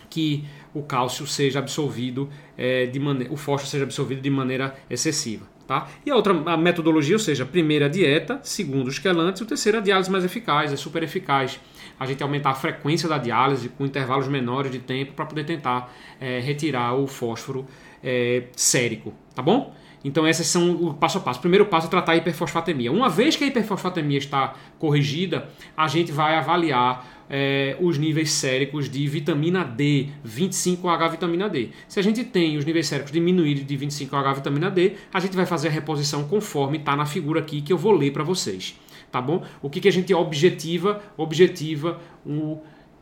que 0.09 0.45
o 0.73 0.81
cálcio 0.81 1.25
seja 1.27 1.59
absorvido 1.59 2.29
é, 2.57 2.85
de 2.85 2.99
maneira, 2.99 3.33
o 3.33 3.37
fósforo 3.37 3.69
seja 3.69 3.83
absorvido 3.83 4.21
de 4.21 4.29
maneira 4.29 4.75
excessiva. 4.89 5.45
Tá? 5.67 5.87
E 6.03 6.09
a 6.09 6.15
outra 6.15 6.33
a 6.33 6.57
metodologia, 6.57 7.15
ou 7.15 7.19
seja, 7.19 7.45
primeira 7.45 7.85
a 7.85 7.89
dieta, 7.89 8.39
segundo 8.41 8.87
os 8.87 8.97
quelantes, 8.97 9.39
o 9.41 9.45
terceiro 9.45 9.77
a 9.77 9.81
diálise 9.81 10.09
mais 10.09 10.25
eficaz, 10.25 10.73
é 10.73 10.75
super 10.75 11.03
eficaz. 11.03 11.59
A 11.99 12.07
gente 12.07 12.23
aumentar 12.23 12.49
a 12.49 12.55
frequência 12.55 13.07
da 13.07 13.19
diálise 13.19 13.69
com 13.69 13.85
intervalos 13.85 14.27
menores 14.27 14.71
de 14.71 14.79
tempo 14.79 15.13
para 15.13 15.27
poder 15.27 15.43
tentar 15.43 15.93
é, 16.19 16.39
retirar 16.39 16.95
o 16.95 17.05
fósforo 17.05 17.67
é, 18.03 18.45
sérico, 18.55 19.13
tá 19.35 19.43
bom? 19.43 19.75
Então 20.03 20.27
esses 20.27 20.47
são 20.47 20.71
o 20.71 20.93
passo 20.93 21.17
a 21.17 21.21
passo. 21.21 21.39
O 21.39 21.41
primeiro 21.41 21.65
passo 21.65 21.87
é 21.87 21.89
tratar 21.89 22.13
a 22.13 22.15
hiperfosfatemia. 22.15 22.91
Uma 22.91 23.09
vez 23.09 23.35
que 23.35 23.43
a 23.43 23.47
hiperfosfatemia 23.47 24.17
está 24.17 24.55
corrigida, 24.77 25.49
a 25.75 25.87
gente 25.87 26.11
vai 26.11 26.35
avaliar 26.35 27.25
é, 27.29 27.77
os 27.79 27.97
níveis 27.97 28.31
séricos 28.31 28.89
de 28.89 29.05
vitamina 29.07 29.63
D, 29.63 30.07
25H 30.25 31.11
vitamina 31.11 31.49
D. 31.49 31.69
Se 31.87 31.99
a 31.99 32.03
gente 32.03 32.23
tem 32.23 32.57
os 32.57 32.65
níveis 32.65 32.87
séricos 32.87 33.11
diminuídos 33.11 33.65
de 33.65 33.77
25H 33.77 34.35
vitamina 34.35 34.71
D, 34.71 34.93
a 35.13 35.19
gente 35.19 35.35
vai 35.35 35.45
fazer 35.45 35.67
a 35.67 35.71
reposição 35.71 36.23
conforme 36.27 36.77
está 36.77 36.95
na 36.95 37.05
figura 37.05 37.41
aqui 37.41 37.61
que 37.61 37.71
eu 37.71 37.77
vou 37.77 37.91
ler 37.91 38.11
para 38.11 38.23
vocês. 38.23 38.79
Tá 39.11 39.21
bom? 39.21 39.43
O 39.61 39.69
que, 39.69 39.79
que 39.81 39.87
a 39.87 39.91
gente 39.91 40.13
objetiva? 40.13 41.01
Objetiva 41.17 41.99
o 42.25 42.59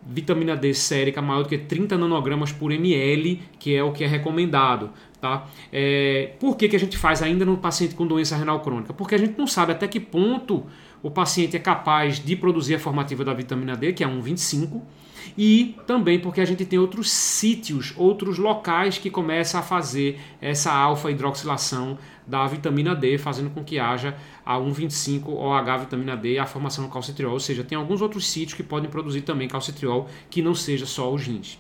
vitamina 0.10 0.56
D 0.56 0.74
sérica 0.74 1.22
maior 1.22 1.44
do 1.44 1.50
que 1.50 1.58
30 1.58 1.98
nanogramas 1.98 2.52
por 2.52 2.72
ml, 2.72 3.42
que 3.60 3.76
é 3.76 3.84
o 3.84 3.92
que 3.92 4.04
é 4.04 4.08
recomendado. 4.08 4.92
Tá? 5.20 5.48
É, 5.74 6.36
por 6.40 6.56
que, 6.56 6.70
que 6.70 6.76
a 6.76 6.80
gente 6.80 6.96
faz 6.96 7.24
ainda 7.24 7.44
no 7.44 7.58
paciente 7.58 7.96
com 7.96 8.06
doença 8.06 8.36
renal 8.36 8.60
crônica? 8.60 8.94
Porque 8.94 9.16
a 9.16 9.18
gente 9.18 9.36
não 9.36 9.48
sabe 9.48 9.72
até 9.72 9.88
que 9.88 10.00
ponto 10.00 10.64
o 11.02 11.10
paciente 11.10 11.56
é 11.56 11.60
capaz 11.60 12.20
de 12.20 12.36
produzir 12.36 12.76
a 12.76 12.80
formativa 12.80 13.26
da 13.26 13.34
vitamina 13.34 13.76
D, 13.76 13.94
que 13.94 14.04
é 14.04 14.08
1,25, 14.08 14.82
e 15.36 15.76
também 15.88 16.20
porque 16.20 16.40
a 16.40 16.46
gente 16.46 16.66
tem 16.66 16.78
outros 16.78 17.10
sítios, 17.10 17.94
outros 17.98 18.38
locais 18.38 18.98
que 18.98 19.10
começam 19.10 19.60
a 19.60 19.64
fazer 19.64 20.20
essa 20.40 20.72
alfa-hidroxilação 20.72 21.98
da 22.26 22.46
vitamina 22.46 22.96
D, 22.96 23.18
fazendo 23.18 23.50
com 23.50 23.64
que 23.64 23.80
haja 23.80 24.16
a 24.46 24.58
1,25 24.58 25.30
OH 25.30 25.78
vitamina 25.80 26.16
D 26.16 26.38
a 26.38 26.46
formação 26.46 26.86
do 26.86 26.92
calcitriol, 26.92 27.34
ou 27.34 27.40
seja, 27.40 27.64
tem 27.64 27.78
alguns 27.78 28.02
outros 28.02 28.28
sítios 28.30 28.54
que 28.54 28.64
podem 28.64 28.90
produzir 28.90 29.22
também 29.22 29.48
calcitriol 29.48 30.08
que 30.30 30.42
não 30.42 30.54
seja 30.54 30.86
só 30.86 31.12
os 31.12 31.24
rins. 31.24 31.58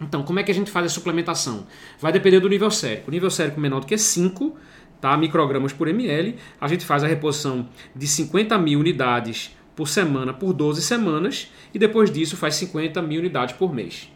Então, 0.00 0.22
como 0.22 0.40
é 0.40 0.42
que 0.42 0.50
a 0.50 0.54
gente 0.54 0.70
faz 0.70 0.86
a 0.86 0.88
suplementação? 0.88 1.66
Vai 2.00 2.12
depender 2.12 2.40
do 2.40 2.48
nível 2.48 2.70
sérico. 2.70 3.08
O 3.08 3.10
nível 3.12 3.30
sérico 3.30 3.60
menor 3.60 3.80
do 3.80 3.86
que 3.86 3.96
5, 3.96 4.56
tá? 5.00 5.16
microgramas 5.16 5.72
por 5.72 5.88
ml, 5.88 6.36
a 6.60 6.68
gente 6.68 6.84
faz 6.84 7.04
a 7.04 7.06
reposição 7.06 7.68
de 7.94 8.06
50 8.06 8.56
mil 8.58 8.80
unidades 8.80 9.56
por 9.74 9.88
semana 9.88 10.32
por 10.32 10.52
12 10.52 10.82
semanas 10.82 11.50
e 11.72 11.78
depois 11.78 12.10
disso 12.10 12.36
faz 12.36 12.54
50 12.56 13.00
mil 13.02 13.20
unidades 13.20 13.54
por 13.56 13.74
mês. 13.74 14.08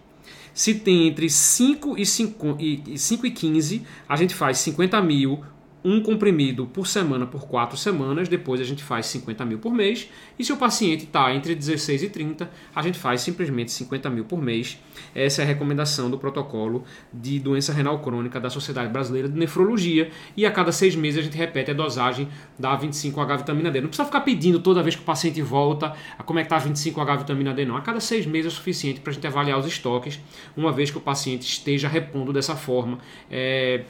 Se 0.53 0.75
tem 0.75 1.07
entre 1.07 1.29
5 1.29 1.99
e, 1.99 2.07
5 2.07 2.57
e 2.59 2.99
5 2.99 3.27
e 3.27 3.31
15, 3.31 3.83
a 4.09 4.17
gente 4.17 4.35
faz 4.35 4.59
50 4.59 5.01
mil 5.03 5.45
um 5.87 6.03
comprimido 6.03 6.67
por 6.67 6.89
semana 6.89 7.25
por 7.27 7.47
quatro 7.47 7.77
semanas, 7.77 8.29
depois 8.29 8.61
a 8.61 8.65
gente 8.65 8.83
faz 8.83 9.07
50 9.07 9.45
mil 9.45 9.61
por 9.61 9.73
mês. 9.73 10.11
E 10.37 10.45
se 10.45 10.53
o 10.53 10.57
paciente 10.57 11.05
está 11.05 11.33
entre 11.33 11.55
16 11.55 12.03
e 12.03 12.09
30, 12.09 12.51
a 12.75 12.83
gente 12.83 12.99
faz 12.99 13.21
simplesmente 13.21 13.71
50 13.71 14.11
mil 14.11 14.25
por 14.25 14.43
mês. 14.43 14.83
Essa 15.15 15.43
é 15.43 15.45
a 15.45 15.47
recomendação 15.47 16.11
do 16.11 16.19
protocolo 16.19 16.83
de 17.13 17.39
doença 17.39 17.73
renal 17.73 18.01
crônica 18.01 18.41
da 18.41 18.51
Sociedade 18.51 18.93
Brasileira 18.93 19.29
de 19.29 19.39
Nefrologia. 19.39 20.11
E 20.37 20.45
a 20.45 20.51
cada 20.51 20.73
seis 20.73 20.97
meses 20.97 21.21
a 21.21 21.23
gente 21.23 21.37
repete 21.37 21.71
a 21.71 21.75
dosagem 21.75 22.29
da 22.59 22.77
25H 22.77 23.39
vitamina 23.39 23.71
D. 23.71 23.81
Não 23.81 23.87
precisa 23.87 24.07
ficar 24.07 24.23
pedindo 24.23 24.59
toda 24.59 24.83
vez 24.83 24.97
que 24.97 25.03
o 25.03 25.05
paciente 25.05 25.41
volta 25.41 25.95
a 26.19 26.23
como 26.25 26.41
é 26.41 26.43
que 26.43 26.53
está 26.53 26.57
a 26.57 26.69
25H 26.69 27.19
vitamina 27.19 27.55
D, 27.55 27.65
não. 27.65 27.77
A 27.77 27.81
cada 27.81 28.01
seis 28.01 28.27
meses 28.27 28.53
é 28.53 28.57
suficiente 28.57 28.99
para 28.99 29.13
a 29.13 29.15
gente 29.15 29.27
avaliar 29.29 29.57
os 29.57 29.67
estoques, 29.67 30.19
uma 30.57 30.73
vez 30.73 30.91
que 30.91 30.99
o 30.99 31.01
paciente 31.01 31.43
esteja 31.43 31.87
repondo 31.87 32.33
dessa 32.33 32.57
forma. 32.57 32.99
É 33.31 33.85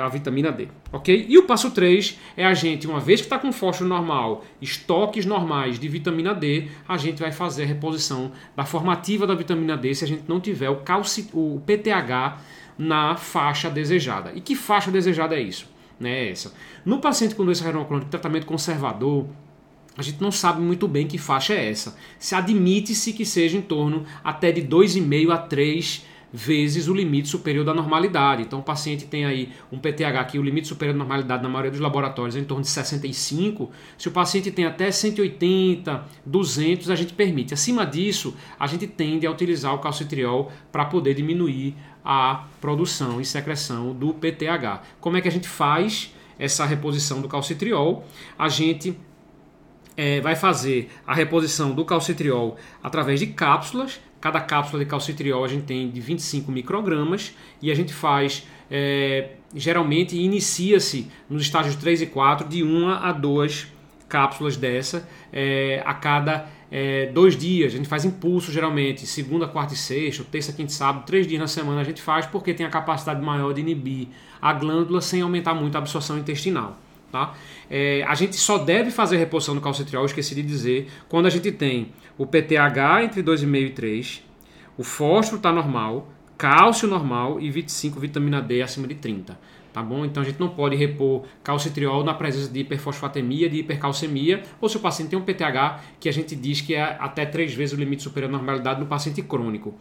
a 0.00 0.08
vitamina 0.08 0.52
D, 0.52 0.68
ok? 0.92 1.26
E 1.28 1.36
o 1.38 1.44
passo 1.44 1.70
3 1.70 2.18
é 2.36 2.46
a 2.46 2.54
gente, 2.54 2.86
uma 2.86 3.00
vez 3.00 3.20
que 3.20 3.26
está 3.26 3.38
com 3.38 3.52
fósforo 3.52 3.88
normal, 3.88 4.44
estoques 4.60 5.26
normais 5.26 5.78
de 5.78 5.88
vitamina 5.88 6.34
D, 6.34 6.68
a 6.86 6.96
gente 6.96 7.20
vai 7.20 7.32
fazer 7.32 7.64
a 7.64 7.66
reposição 7.66 8.30
da 8.54 8.64
formativa 8.64 9.26
da 9.26 9.34
vitamina 9.34 9.76
D 9.76 9.94
se 9.94 10.04
a 10.04 10.08
gente 10.08 10.24
não 10.28 10.40
tiver 10.40 10.70
o, 10.70 10.76
calci, 10.76 11.28
o 11.32 11.60
PTH 11.66 12.38
na 12.78 13.16
faixa 13.16 13.68
desejada. 13.68 14.32
E 14.34 14.40
que 14.40 14.54
faixa 14.54 14.90
desejada 14.90 15.34
é 15.34 15.40
isso? 15.40 15.68
Né, 15.98 16.26
é 16.26 16.30
essa. 16.30 16.54
No 16.84 16.98
paciente 16.98 17.34
com 17.34 17.44
doença 17.44 17.64
renal 17.64 17.84
crônica, 17.84 18.10
tratamento 18.10 18.46
conservador, 18.46 19.26
a 19.96 20.02
gente 20.02 20.22
não 20.22 20.30
sabe 20.30 20.62
muito 20.62 20.88
bem 20.88 21.06
que 21.06 21.18
faixa 21.18 21.52
é 21.52 21.70
essa. 21.70 21.96
Se 22.18 22.34
admite-se 22.34 23.12
que 23.12 23.26
seja 23.26 23.58
em 23.58 23.60
torno 23.60 24.06
até 24.24 24.50
de 24.50 24.62
2,5 24.62 25.30
a 25.30 25.36
3 25.36 26.06
vezes 26.32 26.88
o 26.88 26.94
limite 26.94 27.28
superior 27.28 27.64
da 27.64 27.74
normalidade. 27.74 28.42
Então 28.42 28.60
o 28.60 28.62
paciente 28.62 29.06
tem 29.06 29.24
aí 29.24 29.52
um 29.70 29.78
PTH 29.78 30.24
que 30.30 30.38
o 30.38 30.42
limite 30.42 30.68
superior 30.68 30.94
da 30.94 30.98
normalidade 30.98 31.42
na 31.42 31.48
maioria 31.48 31.70
dos 31.70 31.80
laboratórios 31.80 32.36
é 32.36 32.40
em 32.40 32.44
torno 32.44 32.62
de 32.62 32.70
65. 32.70 33.70
Se 33.98 34.08
o 34.08 34.10
paciente 34.10 34.50
tem 34.50 34.64
até 34.64 34.90
180, 34.90 36.04
200, 36.24 36.90
a 36.90 36.94
gente 36.94 37.12
permite. 37.12 37.54
Acima 37.54 37.84
disso, 37.84 38.36
a 38.58 38.66
gente 38.66 38.86
tende 38.86 39.26
a 39.26 39.30
utilizar 39.30 39.74
o 39.74 39.78
calcitriol 39.78 40.52
para 40.70 40.84
poder 40.84 41.14
diminuir 41.14 41.74
a 42.04 42.44
produção 42.60 43.20
e 43.20 43.24
secreção 43.24 43.92
do 43.92 44.14
PTH. 44.14 44.82
Como 45.00 45.16
é 45.16 45.20
que 45.20 45.28
a 45.28 45.32
gente 45.32 45.48
faz 45.48 46.14
essa 46.38 46.64
reposição 46.64 47.20
do 47.20 47.28
calcitriol? 47.28 48.06
A 48.38 48.48
gente 48.48 48.96
é, 49.96 50.20
vai 50.20 50.34
fazer 50.34 50.90
a 51.06 51.14
reposição 51.14 51.72
do 51.72 51.84
calcitriol 51.84 52.56
através 52.82 53.20
de 53.20 53.26
cápsulas 53.26 54.00
Cada 54.20 54.40
cápsula 54.40 54.82
de 54.84 54.88
calcitriol 54.88 55.44
a 55.44 55.48
gente 55.48 55.64
tem 55.64 55.90
de 55.90 56.00
25 56.00 56.52
microgramas 56.52 57.34
e 57.62 57.70
a 57.70 57.74
gente 57.74 57.92
faz, 57.94 58.46
é, 58.70 59.30
geralmente 59.54 60.16
inicia-se 60.16 61.10
nos 61.28 61.42
estágios 61.42 61.76
3 61.76 62.02
e 62.02 62.06
4 62.06 62.48
de 62.48 62.62
1 62.62 62.88
a 62.88 63.12
2 63.12 63.68
cápsulas 64.08 64.56
dessa 64.56 65.08
é, 65.32 65.82
a 65.86 65.94
cada 65.94 66.48
é, 66.70 67.06
dois 67.06 67.36
dias. 67.36 67.72
A 67.72 67.76
gente 67.76 67.88
faz 67.88 68.04
impulso 68.04 68.52
geralmente, 68.52 69.06
segunda, 69.06 69.48
quarta 69.48 69.72
e 69.72 69.76
sexta, 69.76 70.24
terça, 70.24 70.52
quinta 70.52 70.70
e 70.70 70.74
sábado, 70.74 71.06
três 71.06 71.26
dias 71.26 71.40
na 71.40 71.46
semana 71.46 71.80
a 71.80 71.84
gente 71.84 72.02
faz 72.02 72.26
porque 72.26 72.52
tem 72.52 72.66
a 72.66 72.70
capacidade 72.70 73.22
maior 73.22 73.54
de 73.54 73.60
inibir 73.60 74.08
a 74.42 74.52
glândula 74.52 75.00
sem 75.00 75.22
aumentar 75.22 75.54
muito 75.54 75.76
a 75.76 75.78
absorção 75.78 76.18
intestinal. 76.18 76.78
Tá? 77.10 77.34
É, 77.68 78.04
a 78.06 78.14
gente 78.14 78.36
só 78.36 78.58
deve 78.58 78.90
fazer 78.90 79.16
reposição 79.16 79.54
do 79.54 79.60
calcitriol, 79.60 80.04
esqueci 80.04 80.34
de 80.34 80.42
dizer, 80.42 80.88
quando 81.08 81.26
a 81.26 81.30
gente 81.30 81.50
tem 81.50 81.92
o 82.16 82.24
PTH 82.24 83.02
entre 83.02 83.22
2,5 83.22 83.66
e 83.66 83.70
3, 83.70 84.22
o 84.78 84.84
fósforo 84.84 85.38
está 85.38 85.50
normal, 85.50 86.08
cálcio 86.38 86.86
normal 86.86 87.40
e 87.40 87.50
25 87.50 87.98
vitamina 87.98 88.40
D 88.40 88.62
acima 88.62 88.86
de 88.86 88.94
30. 88.94 89.38
Tá 89.72 89.82
bom? 89.82 90.04
Então 90.04 90.22
a 90.22 90.26
gente 90.26 90.40
não 90.40 90.48
pode 90.48 90.74
repor 90.74 91.22
calcitriol 91.44 92.02
na 92.02 92.12
presença 92.12 92.50
de 92.50 92.60
hiperfosfatemia, 92.60 93.48
de 93.48 93.58
hipercalcemia, 93.58 94.42
ou 94.60 94.68
se 94.68 94.76
o 94.76 94.80
paciente 94.80 95.10
tem 95.10 95.18
um 95.18 95.22
PTH 95.22 95.80
que 96.00 96.08
a 96.08 96.12
gente 96.12 96.34
diz 96.34 96.60
que 96.60 96.74
é 96.74 96.96
até 96.98 97.24
três 97.24 97.54
vezes 97.54 97.76
o 97.76 97.80
limite 97.80 98.02
superior 98.02 98.28
à 98.28 98.32
normalidade 98.32 98.80
no 98.80 98.86
paciente 98.86 99.22
crônico, 99.22 99.74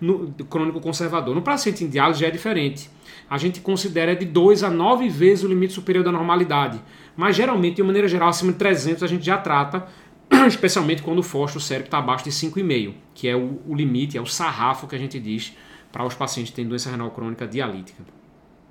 no 0.00 0.32
crônico 0.50 0.80
conservador. 0.80 1.34
No 1.34 1.42
paciente 1.42 1.84
em 1.84 1.88
diálise 1.88 2.20
já 2.20 2.26
é 2.26 2.30
diferente 2.30 2.90
a 3.28 3.38
gente 3.38 3.60
considera 3.60 4.14
de 4.14 4.24
2 4.24 4.62
a 4.62 4.70
9 4.70 5.08
vezes 5.08 5.44
o 5.44 5.48
limite 5.48 5.72
superior 5.72 6.04
da 6.04 6.12
normalidade. 6.12 6.80
Mas 7.16 7.36
geralmente, 7.36 7.76
de 7.76 7.82
maneira 7.82 8.06
geral, 8.06 8.28
acima 8.28 8.52
de 8.52 8.58
300 8.58 9.02
a 9.02 9.06
gente 9.06 9.24
já 9.24 9.36
trata, 9.36 9.86
especialmente 10.46 11.02
quando 11.02 11.18
o 11.18 11.22
fósforo 11.22 11.60
cérebro 11.60 11.88
está 11.88 11.98
abaixo 11.98 12.24
de 12.24 12.30
5,5, 12.30 12.94
que 13.14 13.28
é 13.28 13.34
o, 13.34 13.60
o, 13.66 13.74
limite, 13.74 14.16
é 14.16 14.20
o 14.20 14.26
sarrafo 14.26 14.86
que 14.86 14.94
a 14.94 14.98
gente 14.98 15.18
diz 15.18 15.56
para 15.90 16.04
os 16.04 16.14
pacientes 16.14 16.50
que 16.50 16.56
têm 16.56 16.66
doença 16.66 16.90
renal 16.90 17.10
crônica 17.10 17.46
dialítica. 17.46 18.04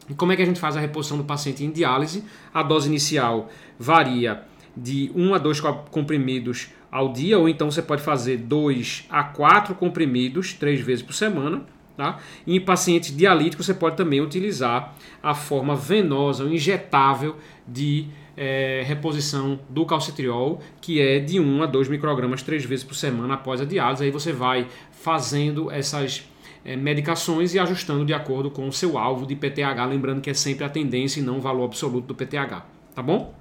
E 0.09 0.13
como 0.13 0.31
é 0.31 0.35
que 0.35 0.41
a 0.41 0.45
gente 0.45 0.59
faz 0.59 0.77
a 0.77 0.79
reposição 0.79 1.17
do 1.17 1.23
paciente 1.23 1.63
em 1.63 1.71
diálise? 1.71 2.23
A 2.53 2.61
dose 2.61 2.87
inicial 2.87 3.49
varia 3.79 4.43
de 4.75 5.11
1 5.15 5.33
a 5.33 5.37
2 5.37 5.59
comprimidos 5.89 6.69
ao 6.91 7.11
dia, 7.11 7.39
ou 7.39 7.49
então 7.49 7.71
você 7.71 7.81
pode 7.81 8.01
fazer 8.01 8.37
2 8.37 9.05
a 9.09 9.23
4 9.23 9.75
comprimidos 9.75 10.53
três 10.53 10.79
vezes 10.79 11.03
por 11.03 11.13
semana. 11.13 11.63
Tá? 11.97 12.19
E 12.45 12.57
em 12.57 12.59
pacientes 12.59 13.15
dialíticos 13.15 13.65
você 13.65 13.73
pode 13.73 13.95
também 13.95 14.19
utilizar 14.19 14.93
a 15.23 15.33
forma 15.33 15.77
venosa 15.77 16.43
ou 16.43 16.49
injetável 16.49 17.37
de 17.65 18.07
é, 18.35 18.83
reposição 18.85 19.59
do 19.69 19.85
calcitriol, 19.85 20.59
que 20.81 20.99
é 20.99 21.19
de 21.19 21.39
1 21.39 21.63
a 21.63 21.65
2 21.65 21.87
microgramas 21.87 22.43
três 22.43 22.65
vezes 22.65 22.83
por 22.83 22.95
semana 22.95 23.35
após 23.35 23.61
a 23.61 23.65
diálise. 23.65 24.03
Aí 24.03 24.11
você 24.11 24.33
vai 24.33 24.67
fazendo 24.91 25.71
essas 25.71 26.29
é, 26.65 26.75
medicações 26.75 27.53
e 27.53 27.59
ajustando 27.59 28.03
de 28.03 28.13
acordo 28.13 28.49
com 28.49 28.67
o 28.67 28.73
seu 28.73 28.97
alvo 28.97 29.25
de 29.25 29.35
PTH, 29.35 29.85
lembrando 29.87 30.19
que 30.19 30.29
é 30.29 30.33
sempre 30.33 30.65
a 30.65 30.69
tendência 30.69 31.19
e 31.19 31.23
não 31.23 31.37
o 31.37 31.41
valor 31.41 31.65
absoluto 31.65 32.07
do 32.07 32.15
PTH, 32.15 32.65
tá 32.93 33.03
bom? 33.03 33.33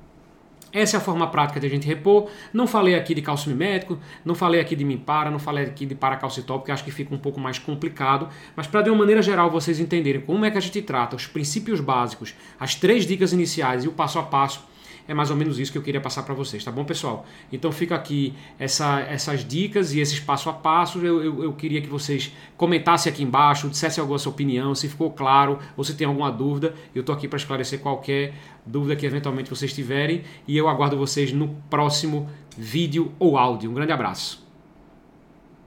Essa 0.75 0.97
é 0.97 0.99
a 0.99 1.01
forma 1.01 1.29
prática 1.29 1.61
de 1.61 1.67
a 1.69 1.71
gente 1.71 1.87
repor. 1.87 2.29
Não 2.53 2.67
falei 2.67 2.97
aqui 2.97 3.15
de 3.15 3.23
cálcio 3.23 3.49
mimético, 3.49 3.97
não 4.25 4.35
falei 4.35 4.61
aqui 4.61 4.75
de 4.75 4.85
Mimpara, 4.85 5.31
não 5.31 5.39
falei 5.39 5.65
aqui 5.65 5.87
de 5.87 5.95
paracalcitol, 5.95 6.59
porque 6.59 6.73
acho 6.73 6.83
que 6.83 6.91
fica 6.91 7.15
um 7.15 7.19
pouco 7.19 7.39
mais 7.39 7.61
complicado. 7.61 8.29
Mas 8.57 8.67
para 8.67 8.83
de 8.83 8.91
uma 8.91 8.99
maneira 8.99 9.23
geral 9.23 9.49
vocês 9.49 9.79
entenderem 9.79 10.21
como 10.21 10.45
é 10.45 10.51
que 10.51 10.59
a 10.59 10.61
gente 10.61 10.83
trata 10.83 11.15
os 11.15 11.29
princípios 11.29 11.79
básicos, 11.79 12.35
as 12.59 12.75
três 12.75 13.07
dicas 13.07 13.33
iniciais 13.33 13.85
e 13.85 13.89
o 13.89 13.93
passo 13.93 14.19
a 14.19 14.25
passo, 14.25 14.65
é 15.07 15.15
mais 15.15 15.31
ou 15.31 15.37
menos 15.37 15.59
isso 15.59 15.71
que 15.71 15.79
eu 15.79 15.83
queria 15.83 16.01
passar 16.01 16.23
para 16.23 16.35
vocês, 16.35 16.65
tá 16.65 16.71
bom, 16.71 16.85
pessoal? 16.85 17.27
Então 17.53 17.71
fica 17.71 17.95
aqui 17.95 18.35
essa, 18.59 19.01
essas 19.01 19.47
dicas 19.47 19.93
e 19.93 20.01
esses 20.01 20.19
passo 20.19 20.49
a 20.49 20.53
passo. 20.53 20.99
Eu, 20.99 21.23
eu, 21.23 21.45
eu, 21.45 21.53
queria 21.53 21.81
que 21.81 21.89
vocês 21.89 22.33
comentassem 22.57 23.13
aqui 23.13 23.23
embaixo, 23.23 23.69
dissessem 23.69 24.01
alguma 24.01 24.19
sua 24.19 24.33
opinião, 24.33 24.75
se 24.75 24.89
ficou 24.89 25.11
claro 25.11 25.59
ou 25.77 25.85
se 25.85 25.95
tem 25.95 26.07
alguma 26.07 26.31
dúvida. 26.31 26.75
Eu 26.95 27.01
estou 27.01 27.15
aqui 27.15 27.29
para 27.29 27.37
esclarecer 27.37 27.81
qualquer 27.81 28.35
dúvida 28.65 28.97
que 28.97 29.05
eventualmente 29.05 29.51
vocês 29.51 29.73
tiverem 29.73 30.23
e 30.49 30.57
eu 30.57 30.69
aguardo 30.69 30.97
vocês 30.97 31.33
no 31.33 31.49
próximo 31.69 32.29
vídeo 32.57 33.13
ou 33.19 33.37
áudio. 33.37 33.71
Um 33.71 33.75
grande 33.75 33.93
abraço. 33.93 34.44